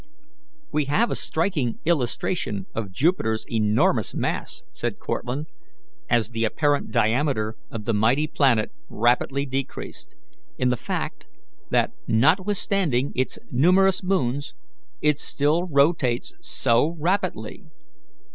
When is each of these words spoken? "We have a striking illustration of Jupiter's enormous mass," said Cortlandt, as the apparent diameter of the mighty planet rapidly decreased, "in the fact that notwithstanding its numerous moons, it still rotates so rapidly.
"We 0.71 0.85
have 0.85 1.11
a 1.11 1.15
striking 1.15 1.77
illustration 1.85 2.65
of 2.73 2.91
Jupiter's 2.91 3.45
enormous 3.47 4.15
mass," 4.15 4.63
said 4.71 4.97
Cortlandt, 4.97 5.47
as 6.09 6.29
the 6.31 6.43
apparent 6.43 6.89
diameter 6.89 7.55
of 7.69 7.85
the 7.85 7.93
mighty 7.93 8.25
planet 8.25 8.71
rapidly 8.89 9.45
decreased, 9.45 10.15
"in 10.57 10.69
the 10.69 10.75
fact 10.75 11.27
that 11.69 11.91
notwithstanding 12.07 13.11
its 13.13 13.37
numerous 13.51 14.01
moons, 14.01 14.55
it 15.03 15.19
still 15.19 15.67
rotates 15.67 16.33
so 16.41 16.95
rapidly. 16.97 17.67